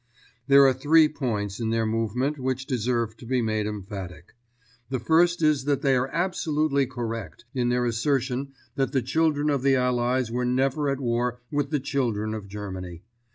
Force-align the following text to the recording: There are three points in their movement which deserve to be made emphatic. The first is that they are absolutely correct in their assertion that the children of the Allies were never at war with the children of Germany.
There 0.47 0.65
are 0.65 0.73
three 0.73 1.07
points 1.07 1.59
in 1.59 1.69
their 1.69 1.85
movement 1.85 2.39
which 2.39 2.65
deserve 2.65 3.15
to 3.17 3.25
be 3.27 3.39
made 3.39 3.67
emphatic. 3.67 4.33
The 4.89 4.97
first 4.97 5.43
is 5.43 5.65
that 5.65 5.83
they 5.83 5.95
are 5.95 6.07
absolutely 6.11 6.87
correct 6.87 7.45
in 7.53 7.69
their 7.69 7.85
assertion 7.85 8.51
that 8.73 8.93
the 8.93 9.03
children 9.03 9.51
of 9.51 9.61
the 9.61 9.75
Allies 9.75 10.31
were 10.31 10.43
never 10.43 10.89
at 10.89 10.99
war 10.99 11.39
with 11.51 11.69
the 11.69 11.79
children 11.79 12.33
of 12.33 12.47
Germany. 12.47 13.03